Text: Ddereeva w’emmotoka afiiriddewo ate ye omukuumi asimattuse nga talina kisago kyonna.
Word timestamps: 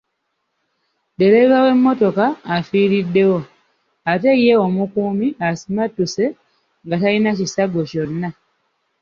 Ddereeva 1.13 1.57
w’emmotoka 1.65 2.25
afiiriddewo 2.55 3.39
ate 4.13 4.31
ye 4.43 4.53
omukuumi 4.65 5.27
asimattuse 5.47 6.25
nga 6.85 6.95
talina 7.01 7.31
kisago 7.39 7.81
kyonna. 7.89 8.29